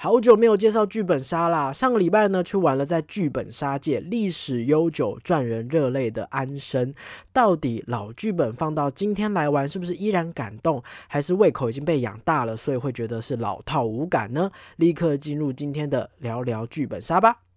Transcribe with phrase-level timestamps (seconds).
[0.00, 1.72] 好久没有介绍剧本杀啦！
[1.72, 6.94] 上个礼拜呢，去玩了在剧本杀界历史悠久、赚人热泪的安生。
[7.32, 10.80] 到底老剧本放到今天来玩，是不是依然感动？
[11.08, 14.48] 还是胃口已经被养大了，所以会觉得是老套无感呢？
[14.76, 17.47] 立刻进入今天的聊聊剧本杀吧！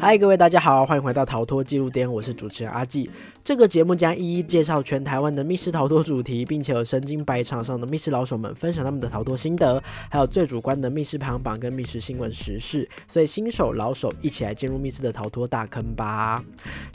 [0.00, 3.10] 嗨，各位大家好，欢迎回到逃脱记录点，我是主持人阿纪。
[3.44, 12.88] 这个节目将一一介绍全台湾的密室逃脱主题，并且有身经百场上的密室老手们分享他们的逃脱心得，还有最主观的密室排行榜跟密室新闻时事。
[13.06, 16.42] 所以新手老手一起来进入密室的逃脱大坑吧！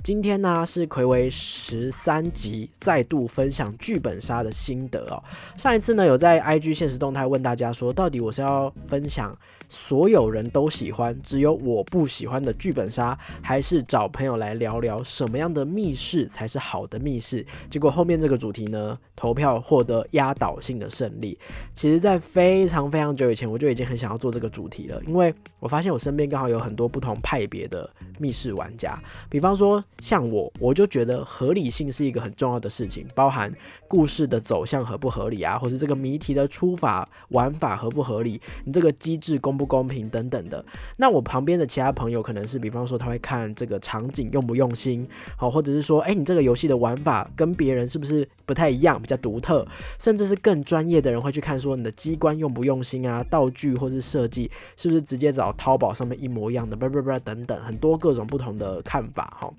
[0.03, 5.23] 今天呢是魁为十三集，再度分享剧本杀的心得哦。
[5.55, 9.35] 上一次呢有在 IG 现实动态问大家说，到底我是要分享
[9.75, 16.25] 所有人都喜欢，只有我不喜欢的剧本杀，还是找朋友来聊聊什么样的密室？
[16.27, 17.45] 才是好的密室。
[17.70, 21.38] 结果后面这个主题呢，投票获得压倒性的胜利。
[21.73, 28.97] 其实，在非常非常久以前，我就已经很想要做这个主题了，因为我发现我身边刚好有很多不同派别的密室玩家。
[29.30, 33.53] 比方说，像我，我就觉得合理性是一个很重要的事情，包含
[33.89, 40.63] 故事的走向合不合理啊，或是这个谜题的出法玩法合不合理，你这个机制公不不公平等等的。
[40.97, 45.07] 那我旁边的其他朋友可能是，比方说他会看这个场景用不用心，
[45.38, 46.25] 好，或者是说，哎，你。
[46.25, 49.63] 这个游戏的玩法跟别人是不是不太一样，比较独特，
[49.99, 59.53] 甚至是更专业的人会去看说你的机关用不用心啊，道具或是设计是不是直接找淘宝上面一模一样的，不不不等等，很多各种不同的看法哈。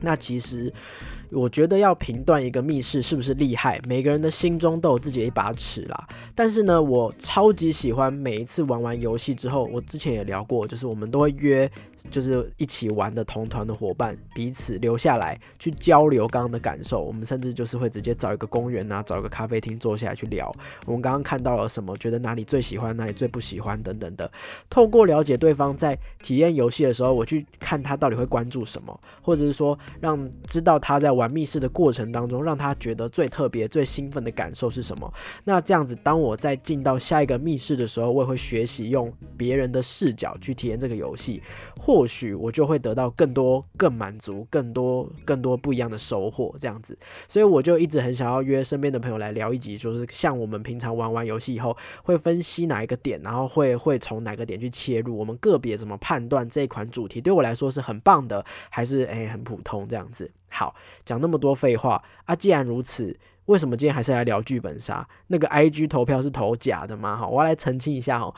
[0.00, 0.72] 那其实。
[1.34, 6.06] 我觉得要评断一个密室是不是厉害，每个人的心中都有自己的一把尺啦。
[6.34, 11.70] 但是呢，我超级喜欢每一次玩完游戏之后，我之前也聊过，就是我们都会约，
[12.10, 17.02] 就是一起玩的同团的伙伴，彼此留下来去交流刚刚的感受。
[17.02, 20.52] 我们甚至就是会直接找一个公园啊，找一个咖啡厅坐下来去聊，
[20.84, 24.30] 我们刚刚看到了什么，觉得哪里最喜欢，哪里最不喜欢等等的。
[24.68, 31.14] 透过了解对方在体验游戏的时候，我去看他到底会关注什么，或者是说让知道他在。
[31.14, 35.12] 玩密室的过程当中，让他觉得最特别、最兴奋的感受是什么？
[35.44, 41.42] 那这样子，当我在进到下一个密室的时候，我也会学习用别人的视角去体验这个游戏，
[41.78, 46.54] 或许我就会得到更多、更满足、更多、更多不一样的收获。
[46.58, 46.96] 这样子，
[47.28, 60.30] 所以我就一直很想要约身边的朋友来聊一集，就是像我们平常玩完游戏以后，会分析哪一个点，然后会会从哪个点去切入，我们个别怎么判断这一款主题对我来说是很棒的，还是诶很普通这样子。
[60.54, 62.34] 好，讲那么多废话啊！
[62.34, 65.06] 既然如此，为什么今天还是来聊剧本杀？
[65.26, 67.16] 那个 I G 投票是投假的吗？
[67.16, 68.34] 哈，我要来澄清一下哈。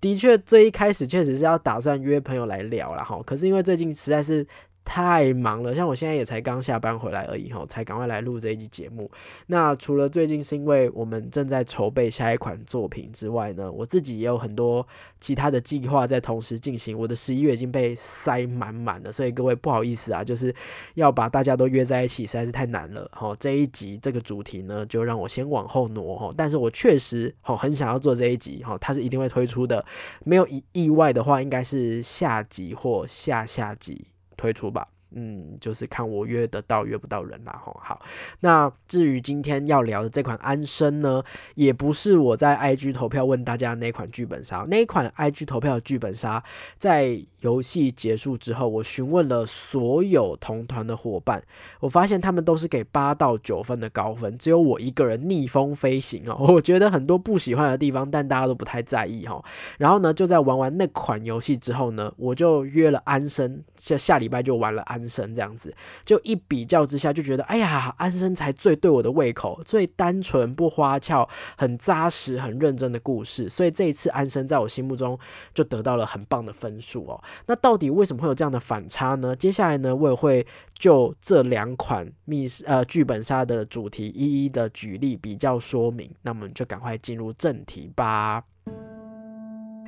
[0.00, 4.46] 的确，最一开始确实是要打算约朋友来聊了哈，可是因为最近实在是。
[4.84, 9.08] 太忙了，像我现在也才刚下班回来而已吼，才赶快来录这一集节目。
[9.46, 14.84] 那除了最近是因为我们正在筹备下一款作品之外呢，我自己也有很多
[15.20, 16.98] 其他的计划在同时进行。
[16.98, 20.52] 我的十一月已经被塞满满了，所以各位不好意思啊，就是
[20.94, 23.08] 要把大家都约在一起实在是太难了。
[23.12, 26.34] 哈，这一集这个主题呢，就让我先往后挪哈。
[26.36, 29.84] 但是我确实哈很想要做这一集哈，它是一定会推出的，
[30.24, 34.06] 没有意意外的话，应该是下集或下下集。
[34.40, 37.78] 推出吧，嗯，就是看我约得到约不到人啦吼。
[37.82, 38.00] 好，
[38.40, 41.22] 那至于今天要聊的这款安生呢，
[41.54, 46.42] 也不是我在 IG 投票问大家那款剧本杀，那一款 IG 投票的剧本杀
[46.78, 47.20] 在。
[47.40, 51.42] 游戏结束之后，我询问了所有同团的伙伴，
[51.80, 56.36] 我发现他们都是给八到九分的高分，只有我一个人逆风飞行哦。
[56.52, 59.42] 我觉得很多不喜欢的地方，但大家都不太在意哈。
[59.78, 65.74] 然后呢，就在玩完那款游戏之后呢，我就约了安生，下下礼拜就玩了安安生，这样子
[66.04, 75.18] 就一比较之下，就觉得哎呀，安生才最对我的胃口，最单纯不花俏，很扎实很认真的故事，所以这一次安生在我心目中
[75.54, 77.22] 就得到了很棒的分数哦。
[77.46, 79.34] 那到底为什么会有这样的反差呢？
[79.34, 86.10] 接下来呢，我也会就这两款密呃剧本杀的主题一一的举例比较说明。
[86.22, 88.44] 那我们就赶快进入正题吧。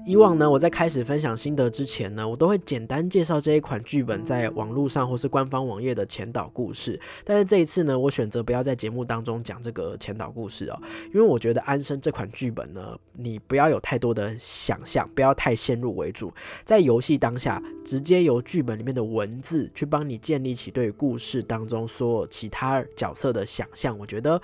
[0.05, 6.99] 以往呢，我在开始分享心得之前呢，我都会简单介绍这一款剧本在网络上或是官方网页的前导故事。
[7.25, 10.83] 但是这一次呢，我选择不要在节目当中讲这个前导故事哦，
[11.15, 16.33] 因为我觉得《安生》这款剧本呢，你不要有太多的想象，不要太先入为主，
[16.65, 24.41] 在游戏当下，直接由剧本里面的文字去帮你建立起对故事当中所有其他角色的想象，我觉得。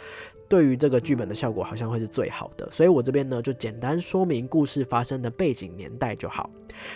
[0.48, 6.50] 对于这个剧本的效果好像会是最好的，所以我这边呢就简单说明故事发生的背景年代就好。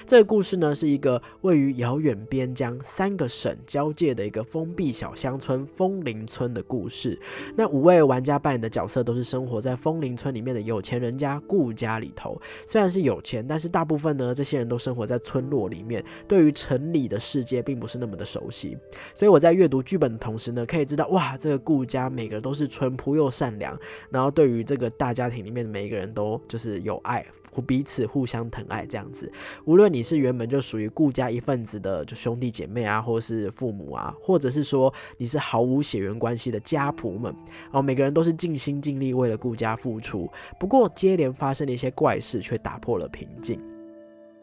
[0.06, 7.19] 这个故事呢，是一个位于遥远边疆三个省交界的一个封闭小乡村枫林村的故事。
[7.56, 12.40] 那五位玩家扮演的角色都是生活在枫林村里面的有钱人家顾家里头。
[12.64, 18.78] 虽然是有钱，但是大部分呢，这些人都生活在村落里面，对于城里的世界并不是那么的熟悉。
[19.14, 23.76] 所以我在阅读剧本的同时呢，可以知道哇，这个顾家每个人都是淳朴又善良，
[24.10, 27.26] 然后对于这个大家庭里面的每一个人都就是有爱。
[27.66, 29.30] 彼此互相疼爱这样子，
[29.66, 37.34] 无论你是原本就属于顾家一份子的就兄弟姐妹啊，或是父母啊，或者是说你是毫无血缘关系的家仆们，
[37.70, 40.26] 哦，每个人都是尽心尽力为了顾家付出。
[40.58, 43.60] 不过接连发生的一些怪事，却打破了平静。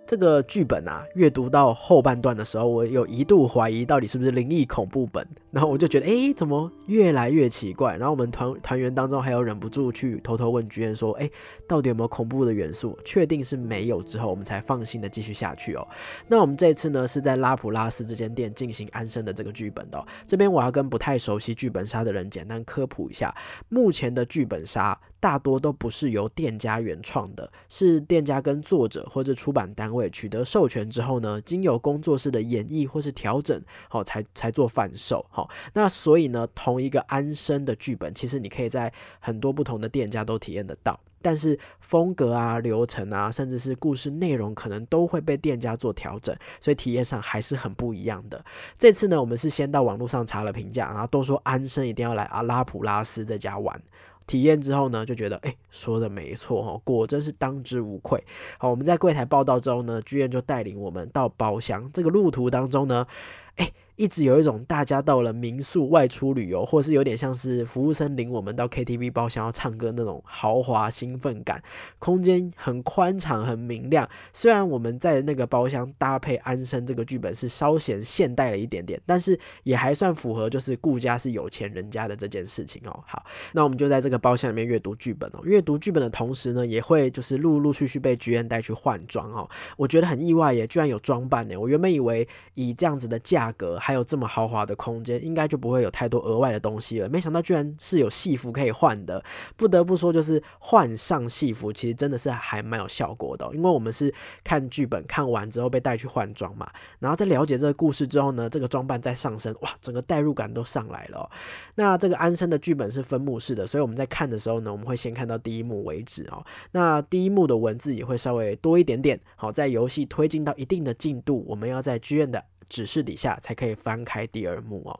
[0.09, 7.95] 这个剧本啊，阅读到后半段的时候，我有一度怀疑到底是不是灵异恐怖本，然后我就觉得，哎，怎么越来越奇怪？
[7.95, 11.29] 然后我们团团员当中还有忍不住去偷偷问剧院说，哎，
[11.67, 12.97] 到底有没有恐怖的元素？
[13.05, 15.87] 确定是没有之后，我们才放心的继续下去哦。
[16.27, 20.05] 那我们这次呢，是在拉普拉斯这间店进行安生的这个剧本的。
[20.25, 23.31] 这边我要跟不太熟悉剧本杀的人简单科普一下，
[23.67, 24.99] 目前的剧本杀。
[25.19, 35.25] 大多都不是由店家原创的，是店家跟作者或者出版单位取得授权之后呢，经由工作室的演绎或是调整，好才才做贩售。
[35.29, 48.43] 好，那所以呢，同一个安生的剧本，其实你可以在很多不同的店家都体验得到，但是风格啊、流程啊，甚至是故事内容，可能都会被店家做调整，所以体验上还是很不一样的。
[48.77, 53.81] 这次呢，我们是先到网络上查了评价，然后都说安生一定要来阿拉普拉斯这家玩。
[54.29, 58.23] 体验之后呢，就觉得哎，说的没错哈，果真是当之无愧。
[58.59, 61.91] 好，我们在柜台报道之后呢，剧院就带领我们到包厢。
[61.91, 63.07] 这个路途当中呢，
[63.55, 63.71] 哎。
[63.99, 71.61] 一直有一种大家到了民宿外出旅游，或是有点像是服务生领我们到 KTV 包厢要唱歌那种豪华兴奋感。
[71.99, 74.09] 空间很宽敞，很明亮。
[74.31, 83.03] 虽然我们在那个包厢搭配安生这个剧本是稍显现代了一点点，但是也还算符合就是顾家是有钱人家的这件事情哦。
[83.05, 85.41] 好，那我们就在这个包厢里面阅读剧本哦。
[85.43, 89.49] 阅读剧本的同时呢，也会就是陆陆续续被剧院带去换装哦。
[89.75, 91.57] 我觉得很意外耶，居然有装扮呢。
[91.57, 93.77] 我原本以为以这样子的价格。
[93.89, 97.09] 还有这么豪华的空间，应该就不会有太多额外的东西了。
[97.09, 99.23] 没想到居然是有戏服可以换的，
[99.57, 103.49] 不得不说，就是换上戏服，其实真的是还蛮有效果的。
[103.51, 104.13] 因为我们是
[104.43, 106.69] 看剧本看完之后被带去换装嘛，
[106.99, 111.27] 然后在了解这个故事之后呢，这个装扮再上升，哇，整个代入感都上来了。
[111.73, 116.45] 那这个安生的剧本是分幕式的，所以我们在看的时候呢，我们会先看到第一幕为止哦。
[116.73, 119.19] 那第一幕的文字也会稍微多一点点。
[119.35, 122.45] 好，在游戏推进到一定的进度，我们要在剧院的。
[122.69, 124.97] 指示底下才可以翻开第二幕哦。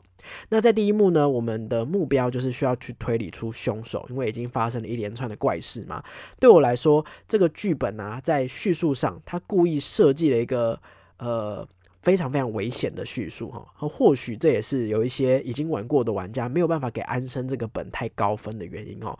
[0.50, 6.04] 那在第一幕呢，我们的目标就是需要去推理出凶手，因为已经发生了一连串的怪事嘛。
[6.38, 10.78] 对我来说，这个剧本啊，在叙述上，他故意设计了一个
[11.18, 11.66] 呃
[12.02, 13.66] 非常非常危险的叙述哈。
[13.88, 19.18] 或许这也是有一些已经玩过的玩家没有办法给安生这个本太高分的原因哦。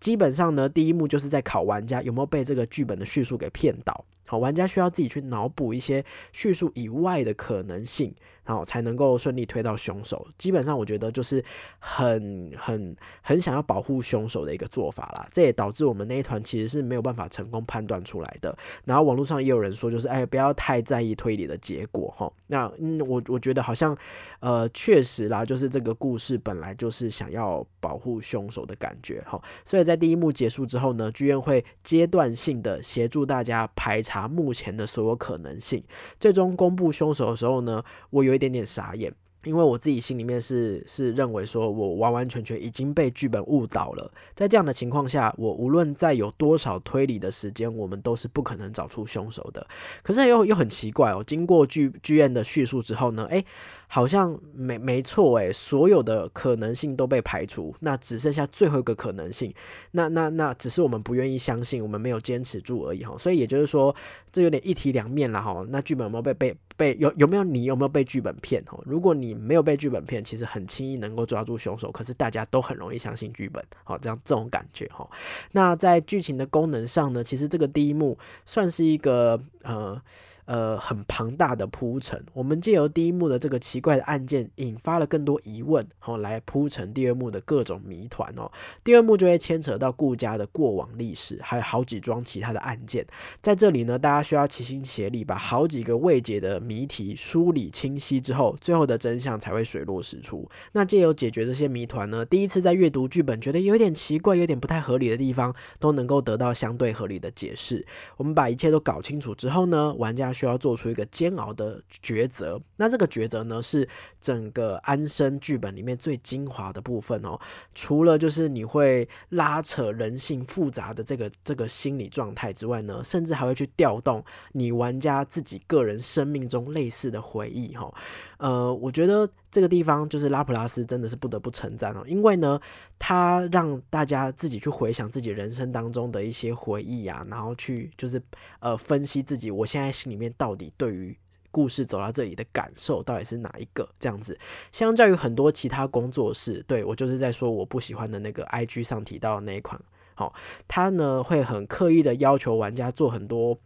[0.00, 4.04] 基本上呢，第一幕就是在考玩家有没有被这个剧本的叙述给骗到。
[4.30, 8.14] 好，玩家需要自己去脑补一些叙述以外的可能性。
[8.42, 10.26] 然后，才能够顺利推到凶手。
[10.36, 11.44] 基本上，我觉得就是
[11.78, 15.24] 很、很、很想要保护凶手的一个做法啦。
[15.30, 18.56] 这也导致我们那一团其实是没有办法成功判断出来的。
[18.84, 22.32] 然后网络上也有人说，就是哎，不要太在意推理的结果哈。
[22.48, 23.96] 那嗯，我我觉得好像
[24.40, 29.40] 呃，确实啦，就是这个故事本来就是想要保护凶手的感觉哈。
[29.64, 35.84] 所以在第一幕结束之后呢，剧院会阶段性的协助大家排查目前的所有可能性，
[36.18, 38.40] 最终公布凶手的时候呢，我有一。
[38.40, 39.12] 点点傻眼，
[39.44, 44.10] 因为我自己心里面是是认为说，我完完全全已经被剧本误导了。
[44.34, 49.66] 在这样的情况下，我无论再有多少推理的时间，我们都是不可能找出凶手的。
[50.02, 53.44] 可是又又很奇怪哦，经过剧剧院的叙述之后呢，诶。
[53.92, 59.52] 好像没没错诶，所有的可能性都被排除，那只剩下最后一个可能性。
[59.90, 63.16] 那那那只是我们不愿意相信，我们没有坚持住而已哈。
[63.18, 63.92] 所以也就是说，
[64.30, 65.66] 这有点一体两面了哈。
[65.70, 68.78] 那剧本有没有被被被有有没有你有没有被剧本骗哈？
[68.86, 71.90] 如果你没有被剧本骗，其实很轻易能够抓住凶手。
[71.90, 75.04] 可是大家都很容易相信剧本，好这样这种感觉哈。
[75.50, 80.00] 那在剧情的功能上呢，其实这个第一幕算是一个呃。
[80.46, 88.52] 呃，很庞大的铺陈，我们借由第一幕的这个奇奇怪的案件引发了更多疑问，好来铺成第二幕的各种谜团哦。
[88.84, 93.06] 第二幕就会牵扯到顾家的过往历史，还有好几桩其他的案件。
[93.40, 100.46] 在这里呢，大家需要齐心协力，把好几个未解的谜题梳理清晰之后，最后的真相才会水落石出。
[100.72, 107.86] 那借由解决这些谜团呢，第一次在阅读剧本觉得有点奇怪、有点不太合理的地方，都能够得到相对合理的解释。
[108.18, 112.60] 我们把一切都搞清楚之后呢，玩家需要做出一个煎熬的抉择。
[112.76, 113.88] 那这个抉择呢，是
[114.20, 117.38] 整个安生剧本里面最精华的部分哦。
[117.74, 127.92] 除了就是你会拉扯人性复杂的这个这个心理状态之外呢，甚至还会去调动你玩家自己个人生命中类似的回忆哈。
[128.38, 132.58] 呃，我觉得这个地方就是拉普拉斯真的是不得不称赞哦，因为呢，
[132.98, 138.20] 他让大家自己去回想自己人生当中的一些回忆啊，然后去就是
[138.60, 141.16] 呃分析自己我现在心里面到底对于。
[141.50, 143.88] 故事走到这里的感受到底是哪一个？
[143.98, 144.38] 这样子，
[144.72, 149.80] 相较于很多其他工作室，对我就是在说我不喜欢的那个 IG 上提到的那一款，
[150.14, 150.34] 好，
[150.68, 153.58] 他呢会很刻意的要求玩家做很多。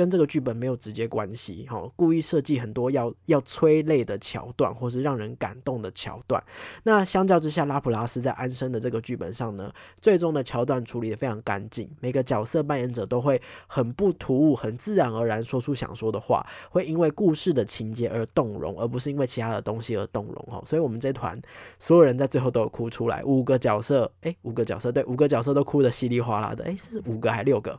[0.00, 6.42] 跟这个剧本没有直接关系，哈，故意设计很多要要催泪的桥段，或是让人感动的桥段。
[6.84, 20.62] 那相较之下，拉普拉斯在安生的这个剧本上呢，最终的桥段处理的非常干净，每个角色扮演者都会很不突兀、很自然而然说出想说的话，会因为故事的情节而动容，而不是因为其他的东西而动容，哈。
[20.66, 21.38] 所以，我们这团
[21.78, 27.78] 所有人在最后都有哭出来，五个角色，诶，五个角色，对，五个角色都哭的稀里哗啦的，诶，是五个还六个？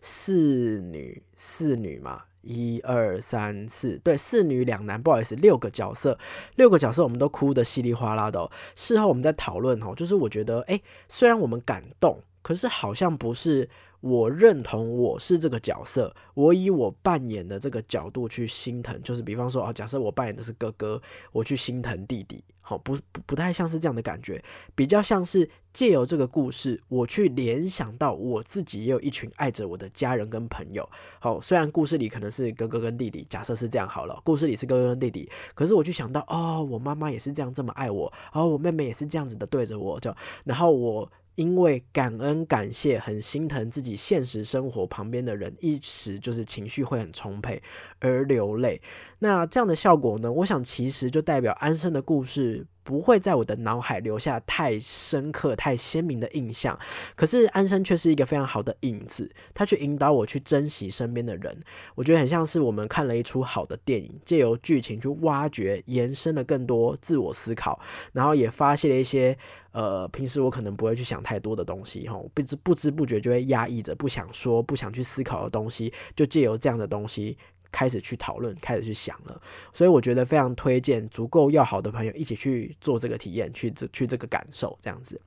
[0.00, 6.18] 四女四女嘛，一二三四，对，四女两男，不好意思，六个角色，
[6.56, 8.50] 六个角色我们都哭得稀里哗啦的。
[8.74, 13.68] 事后我们在讨论哦，就是我觉得，哎，虽然我们感动，可是好像不是。
[14.02, 24.42] 我认同我是这个角色，我以我扮演的这个角度去心疼，就是比方说啊，假设我扮演的是哥哥，我去心疼弟弟，好，不不不太像是这样的感觉，
[24.74, 30.88] 比较像是借由这个故事，我去联想到我自己也有一群爱着我的家人跟朋友，
[31.20, 41.08] 好，虽然故事里可能是哥哥跟弟弟，假设是这样好了，故事里是哥哥跟弟弟，可是我就想到哦，我妈妈也是这样这么爱我，然后我妹妹也是这样子的对着我，就然后我。
[41.34, 47.62] 因为感恩感谢，很心疼自己现实生活旁边的人，一时就是情绪会很充沛。
[48.02, 48.82] 而流泪。
[49.20, 50.30] 那这样的效果呢？
[50.30, 52.66] 我想其实就代表安生的故事。
[52.84, 56.76] 不会在我的脑海留下太深刻、太鲜明的印象，
[57.14, 61.56] 可是安生却是一个非常好的影子，他去引导我去珍惜身边的人。
[61.94, 67.80] 我觉得很像是我们看了一出好的电影，借由剧情去挖掘、延伸了更多自我思考，
[68.14, 69.38] 然后也发现了一些
[69.70, 77.38] 呃平时我可能不会去想太多的东西，吼，不知不知不觉就会压抑着不想说、不想去思考的东西，就借由这样的东西。
[77.72, 85.20] 开始去讨论，开始去想了，所以我觉得非常推荐足够要好的朋友一起去做这个体验，去这去这个感受这样子。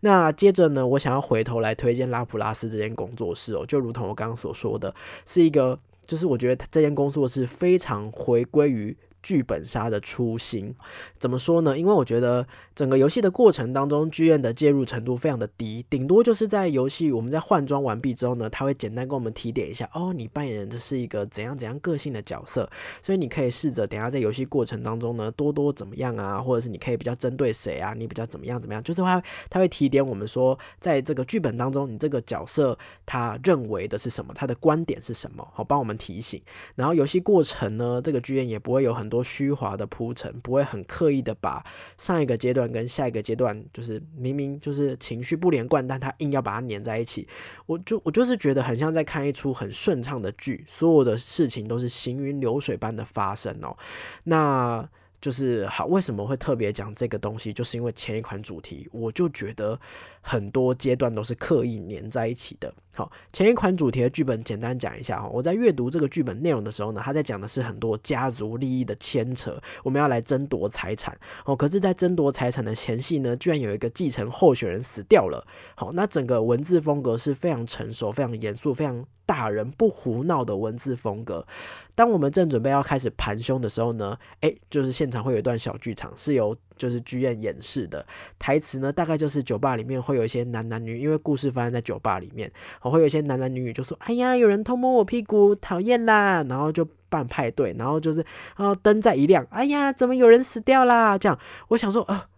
[0.00, 4.92] 那接着呢，我想要回头来推荐拉普拉斯这间工作室哦，就如同我刚刚所说的，
[5.26, 8.96] 是一个，就是我觉得这间工作室非常回归于。
[9.22, 10.74] 剧本杀的初心
[11.18, 11.76] 怎么说呢？
[11.78, 22.68] 因为我觉得整个游戏的过程当中，剧院的介入程度非常的低，顶多就是在游戏我们在换装完毕之后呢，他会简单跟我们提点一下，哦，你扮演的是一个怎样怎样个性的角色，
[23.02, 36.40] 所以你可以试着等下在游戏过程当中呢，多多怎么样啊，或者是你可以比较针对谁啊，你比较怎么样怎么样，就是他他会提点我们说，在这个剧本当中，你这个角色他认为的是什么，他的观点是什么，好帮我们提醒。
[36.74, 41.62] 然后游戏过程呢，这个剧院也不会有很多虚华的铺陈，不会很刻意的把
[41.98, 47.26] 上一个阶段跟下一个阶段，就是明明就是情绪不连贯，但他硬要把它粘在一起。
[47.66, 53.76] 我就我就是觉得很像在看一出很顺畅的剧，所有的事情都是行云流水般的发生哦。
[54.22, 54.88] 那。
[55.20, 57.52] 就是好，为什么会特别讲这个东西？
[57.52, 59.78] 就是因为前一款主题，我就觉得
[60.20, 62.72] 很多阶段都是刻意粘在一起的。
[62.94, 65.28] 好，前一款主题的剧本简单讲一下哈。
[65.28, 71.18] 我在阅读这个剧本内容的时候呢，他在讲的是很多家族利益的牵扯，我们要来争夺财产。
[71.44, 75.46] 哦，可是，在争夺财产的前戏呢，居然有一个继承候选人死掉了。
[75.74, 79.04] 好，那整个文字风格是非常成熟、非常严肃、非常。
[79.26, 81.46] 大人不胡闹的文字风格。
[81.94, 88.04] 当我们正准备要开始盘凶的时候呢，诶，就是现场会有一段小剧场，是由就是剧院演示的
[88.38, 98.24] 台词呢，大概就是酒吧里面会有一些男男女，因为故事发生在酒吧里面，会有一些男男女女就说：“哎呀，有人偷摸我屁股，讨厌啦！”然后就办派对，然后就是，
[98.56, 101.18] 然后灯再一亮，哎呀，怎么有人死掉啦？
[101.18, 102.28] 这样，我想说，啊，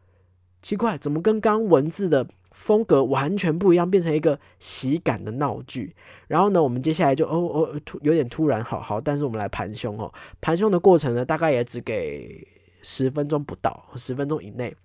[0.61, 2.27] 奇怪，怎么跟刚文字的。
[2.55, 5.97] 风格完全不一样，变成一个喜感的闹剧。
[6.29, 10.13] 然后呢，我们接下来就哦哦有点突然，好好，但是我们来盘凶哦。
[10.41, 12.47] 盘凶的过程呢，大概也只给
[12.83, 14.77] 十分钟不到，十分钟以内，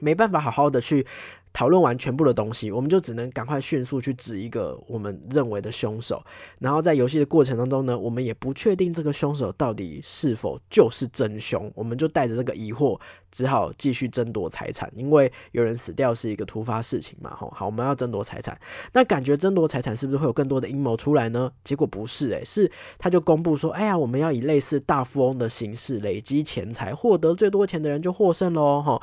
[0.00, 1.06] 没办法好好的去。
[1.52, 6.22] 讨论完全部的东西，我们就只能赶快迅速去指一个我们认为的凶手。
[6.58, 12.98] 然后在游戏的过程当中呢，我们也不确定这个凶手到底是否就是真凶，我们就带着这个疑惑，
[13.30, 14.90] 只好继续争夺财产。
[14.96, 18.58] 因为有人死掉是一个突发事情嘛，吼，好，我们要争夺财产。
[18.92, 21.50] 那感觉争夺财产是不是会有更多的阴谋出来呢？
[21.62, 29.02] 结果不是，诶，是他就公布说，哎呀，我们要以类似大富翁的形式累积钱财，获得最多钱的人就获胜喽，哈。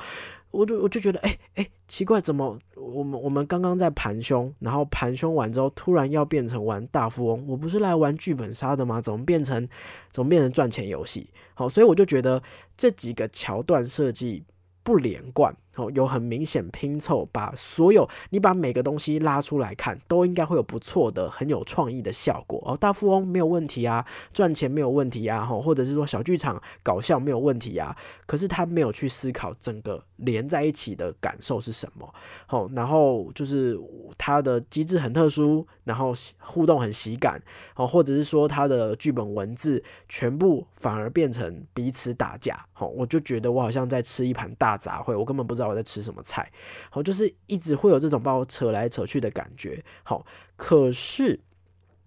[0.51, 7.45] 我就我就觉得，哎哎，奇怪，怎么我们我们刚刚在盘凶，然后盘凶完之后，突然要变成玩大富翁？
[7.47, 9.01] 我不是来玩剧本杀的吗？
[9.01, 9.67] 怎么变成
[10.11, 11.29] 怎么变成赚钱游戏？
[11.53, 12.41] 好，所以我就觉得
[12.75, 14.43] 这几个桥段设计。
[14.81, 22.75] 不连贯哦，有很明显拼凑，把所有你把每个东西拉出来看，都应该会有不错的、很有创意的效果哦。
[22.75, 27.95] 大富翁没有问题啊，赚钱没有问题啊，哈，或者是说小剧场搞笑没有问题啊。
[28.25, 32.11] 可是他没有去思考整个连在一起的感受是什么，
[32.47, 33.79] 好，然后就是
[34.17, 37.41] 他的机制很特殊，然后互动很喜感，
[37.75, 44.79] 哦，或者是说他的剧本文字全部反而变成彼此打架，好，我就觉得我好像在吃一盘大。
[44.79, 46.49] 杂烩，我根本不知道我在吃什么菜，
[46.89, 50.25] 好，就是一直会有这种把我扯来扯去的感觉，好，
[50.55, 51.37] 可是，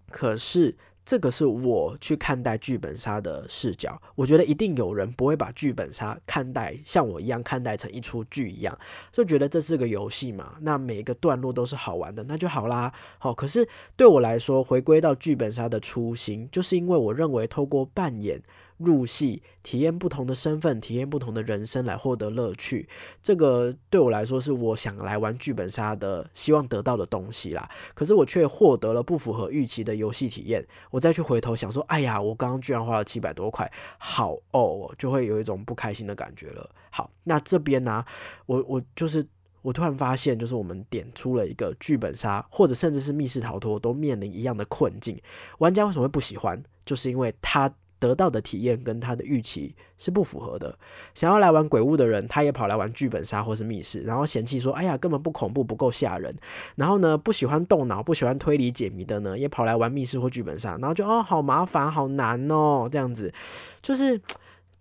[0.09, 8.75] 可是这个是我去看待剧本杀的视角，我觉得一定有人不会把剧本杀看待像我一样看待成一出剧一样，
[9.11, 18.41] 就觉得这是个游戏嘛，那每一个段落都是好玩的，那就好啦，好，可是对我来说，回归到剧本杀的初心，就是因为我认为透过扮演。
[18.83, 22.87] 入戏，体验不同的身份，体验不同的人生，来获得乐趣。
[23.21, 27.69] 这个对我来说，是我想来玩剧本杀的，希望得到的东西啦。
[27.93, 30.65] 可是我却获得了不符合预期的游戏体验。
[30.91, 36.69] 我再去回头想说，哎呀，我刚刚居然花了七百多块，好哦，就会有一种不开心的感觉了。
[36.89, 38.03] 好，那这边呢，
[38.45, 39.25] 我我就是
[39.61, 45.19] 我突然发现，就是我们点出了一个剧本杀，或者甚至是密室逃脱，都面临一样的困境。
[45.59, 46.61] 玩家为什么会不喜欢？
[46.85, 47.73] 就是因为他。
[48.07, 50.77] 得到的体验跟他的预期是不符合的。
[51.13, 56.35] 想要来玩鬼屋的人，他也跑来玩剧本杀或是密室，然后嫌弃说：“哎呀，根本不恐怖，不够吓人。”
[56.75, 63.33] 然后呢，不喜欢动脑、不喜欢推理解谜的呢，也跑来玩密室或剧本杀，然后就哦，好麻烦，好难哦，这样子，
[63.81, 64.19] 就是。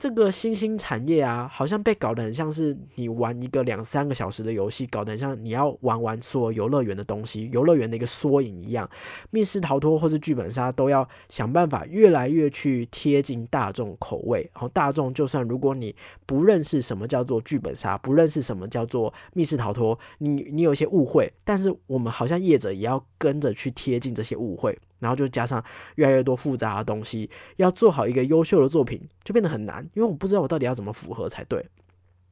[0.03, 8.91] 这个新兴产业啊，好像被搞得很像是你玩一个两三个小时的游戏，搞得很像你要玩完所有游乐园的东西，游乐园的一个缩影一样。
[9.31, 14.41] 密室逃脱或是剧本杀都要想办法越来越去贴近大众口味。
[14.53, 15.95] 然后大众就算如果你
[16.27, 24.77] 不认识什么叫做剧本杀，不认识什么叫做密室逃脱，你你有一些误会，但是我们好像业者也要跟着去贴近这些误会。
[25.03, 25.63] 然后就加上
[25.97, 31.69] 越来越多复杂的东西，要做好一个优秀的作品就变得很难，因为我不知道我到底要怎么符合才对。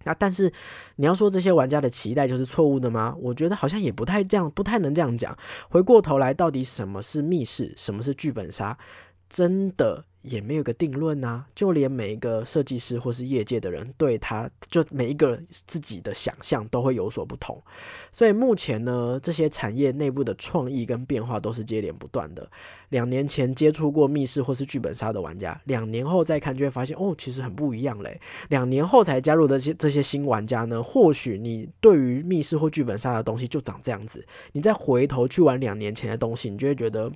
[0.05, 0.51] 那但是
[0.97, 3.15] 你要说这些玩家的期待就是错误的吗？
[3.21, 5.37] 我觉得好像也不太这样，不太能这样讲。
[5.69, 8.79] 回过头来，到底什么是密室，什么是剧本杀，
[9.29, 10.07] 真的？
[10.23, 17.61] 也没有个定论呐，就连每一个设计师或是业界的人，对他就每一个自己的想象都会有所不同。
[18.13, 22.49] 所以目前呢，这些产业内部的创意跟变化都是接连不断的。
[22.91, 28.21] 两年前接触过密室或是剧本杀的玩家，两年后再看就会发现，哦，其实很不一样嘞。
[28.49, 37.11] 两年后才加入的这些这些新玩家呢，或许你对于密室或剧本杀的东西就长这样子，你再回头去玩两年前的东西，你就会觉得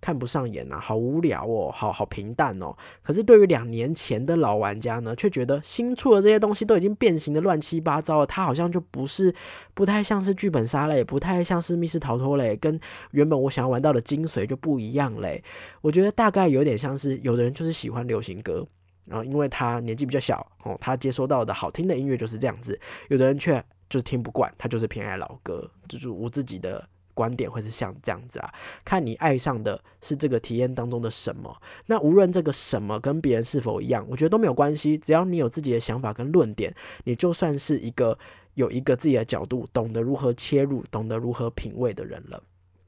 [0.00, 2.45] 看不上眼呐，好无聊哦，好好平淡。
[2.60, 9.34] 哦，可是对于两年前的老玩家呢，却觉得新出的这些东西都已经变形的乱七八糟了，它好像就不是
[9.72, 12.78] 不太像是剧本杀类，不太像是密室逃脱类，跟
[13.12, 15.42] 原本我想要玩到的精髓就不一样嘞。
[15.80, 18.66] 我觉得大概有点像是有的人就是喜欢流行歌，
[19.04, 22.78] 然后因为他年纪比较小哦，他接收到的好听的音乐就是这样子，
[23.08, 26.86] 有的人却就是听不惯，他就是偏爱老歌，就是我自己的。
[27.16, 28.52] 观点会是像这样子啊，
[28.84, 31.56] 看你爱上的是这个体验当中的什么。
[31.86, 34.98] 那无论这个什么跟别人是否一样，我觉得都没有关系。
[34.98, 36.74] 只要你有自己的想法跟论点，
[37.04, 38.18] 你就算是一个
[38.52, 42.42] 有一个自己的角度，懂得如何切入，懂得如何品味的人了。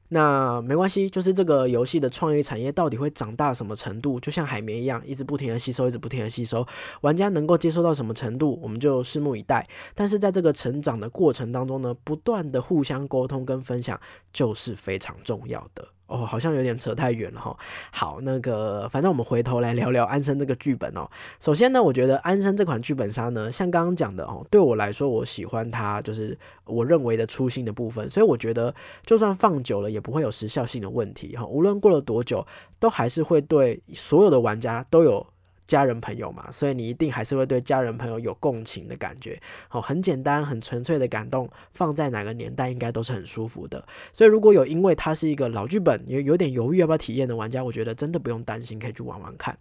[0.09, 6.65] 那没关系，就是这个游戏的创意产业到底会长大什么程度，就像海绵一样，一直不停的吸收，一直不停的吸收。
[7.01, 9.67] 玩家能够接受到什么程度，我们就拭目以待。
[9.93, 13.99] 但是在这个成长的过程当中呢，不断的互相沟通跟分享，
[14.33, 15.87] 就是非常重要的。
[16.09, 17.55] 哦，好像有点扯太远了哈。
[17.91, 21.07] 好，那个，反正我们回头来聊聊安生这个剧本哦。
[21.39, 28.09] 首先呢，我觉得安生这款剧本杀呢，像刚刚讲的哦，对我来说，我喜欢它，就是我认为的初心的部分。
[28.09, 28.73] 所以我觉得，
[29.05, 31.45] 就算放久了，也不会有时效性的问题哈。
[31.45, 32.45] 无论过了多久，
[32.79, 35.25] 都还是会对所有的玩家都有
[35.69, 39.39] 家人朋友嘛，所以你一定还是会对家人朋友有共情的感觉。
[39.67, 43.85] 好，很简单、很纯粹的感动，放在哪个年代应该都是很舒服的。
[44.11, 49.55] 所以如果有因为它是一个老剧本，有有点犹豫要不要体验的玩家，我觉得真的不用担心，可以去玩玩看。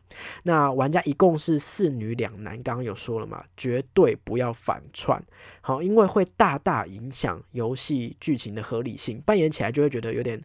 [0.45, 5.23] 那玩家一共是四女两男，刚刚有说了嘛，绝对不要反串。
[5.61, 10.43] 好，因为会大大影响游戏剧情的合理性，扮演起来就会觉得有点。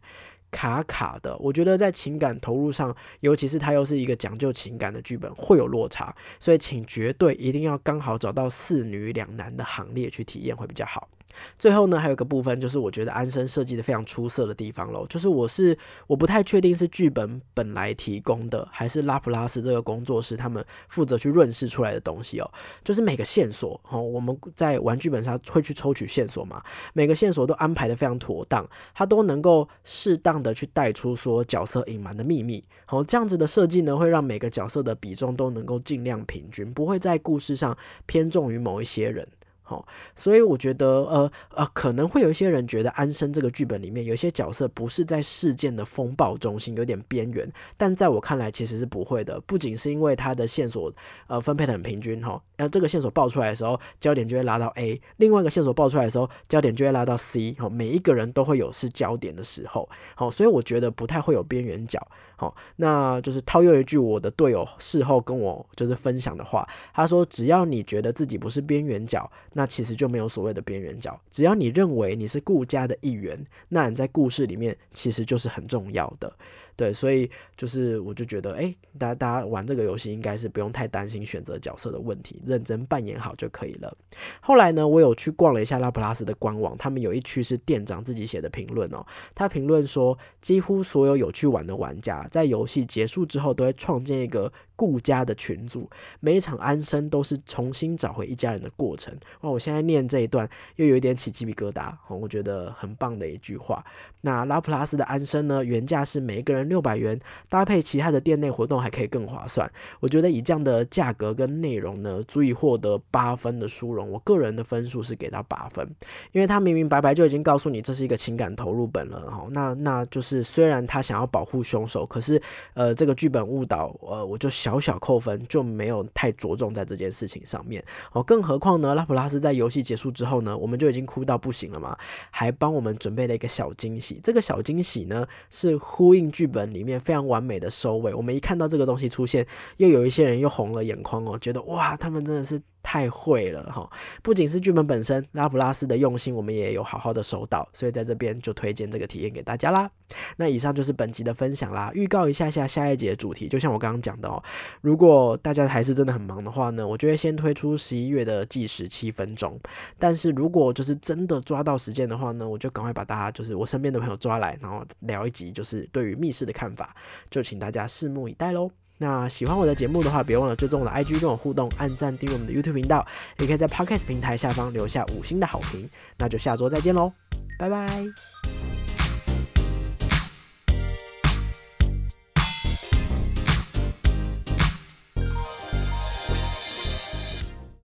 [0.54, 11.10] 卡卡的，我觉得在情感投入上，尤其是它又是一个讲究情感的剧本，会有落差，所以请绝对一定要刚好找到四女两男的行列去体验会比较好。
[11.58, 22.52] 最后呢，还有一个部分就是我觉得安生设计的非常出色的地方喽，就是我是我不太确定是剧本本来提供的，还是拉普拉斯这个工作室他们负责去润饰出来的东西哦。
[22.84, 32.64] 就是每个线索哦，我们在玩剧本上会去抽取线索嘛，每个线索都安排的非常妥当，它都能够适当的去带出说角色隐瞒的秘密。
[32.86, 39.26] 好，这样子的设计呢，会让每个角色的比重都能够尽量平均，不会在故事上偏重于某一些人。
[39.66, 47.50] 好，所以我觉得，呃呃，可能会有一些人觉得安生这个剧本里面有些角色不是在事件的风暴中心，有点边缘。
[47.78, 49.40] 但在我看来，其实是不会的。
[49.42, 50.92] 不仅是因为他的线索，
[51.28, 57.54] 呃，分配的很平均，哈，呃，这个线索爆出来的时候，焦点就会拉到 A；另外一个线索爆出来的时候，焦点就会拉到 C。
[57.54, 62.06] 哈，每一个人都会有是焦点的时候，好，所以我觉得不太会有边缘角。
[62.36, 71.20] 好，那就是套用一句我的队友事后跟我就是分享的话，他说：“只要你觉得自己不是边缘角，那其实就没有所谓的边缘角。
[71.30, 76.32] 只要你认为你是顾家的一员，那你在故事里面其实就是很重要的。”
[76.76, 83.96] 对，所以就是我就觉得，哎，大家大家玩这个游戏应该是不用太担心选择角色的问题，认真扮演好就可以了。
[84.42, 89.06] 后来呢，我有去逛了一下拉普拉斯的官网，他们有一区是店长自己写的评论哦。
[89.36, 94.52] 他评论说，几乎所有有去玩的玩家在游戏结束之后都会创建一个。
[94.76, 99.14] 顾家的群组，每一场安生都是重新找回一家人的过程。
[99.42, 103.86] 哇，我现在念这一段又有一点起鸡皮疙瘩，我觉得很棒的一句话。
[104.22, 109.70] 那拉普拉斯的安生呢，原价是每一个人六百元，搭配其他的店内活动还可以更划算。
[110.00, 114.10] 我觉得以这样的价格跟内容呢，足以获得八分的殊荣。
[114.10, 115.86] 我个人的分数是给到八分，
[116.32, 119.30] 因为他明明白白就已经告诉你这是一个情感投入本了。
[119.30, 122.42] 哈，那那就是虽然他想要保护凶手，可是
[122.74, 124.50] 呃，这个剧本误导，呃，我就。
[124.64, 131.98] 小小扣分就没有太着重在这件事情上面哦，更何况呢，拉普拉斯在游戏结束之后呢，我们就已经哭到不行了嘛，
[132.32, 134.22] 还帮我们准备了一个小惊喜。
[134.24, 138.14] 这个小惊喜呢，是呼应剧本里面非常完美的收尾。
[138.14, 139.46] 我们一看到这个东西出现，
[139.76, 142.62] 又有一些人又红了眼眶哦，觉得哇，他们真的是。
[142.84, 143.90] 太会了哈！
[144.22, 149.90] 不仅是剧本本身，拉普拉斯的用心，我们也有好好的收到，所以在这边就推荐这个体验给大家啦。
[150.38, 151.90] 那以上就是本集的分享啦。
[151.96, 154.44] 预告一下下下一节的主题，就像我刚刚讲的哦，
[154.82, 159.60] 如果大家还是真的很忙的话呢，我就会先推出十一月的计时七分钟。
[159.98, 166.96] 但是如果就是真的抓到时间的话呢，我就赶快把大家就是我身边的朋友抓来，然后聊一集，就是对于密室的看法，
[167.30, 168.70] 就请大家拭目以待喽。
[169.04, 173.06] 那喜欢我的节目的话，别忘了追踪我的 IG 跟我互动，按赞订阅我们的 YouTube 频道，
[173.38, 175.90] 也可以在 Podcast 平台下方留下五星的好评。
[176.18, 177.12] 那就下周再见喽，
[177.60, 179.03] 拜拜。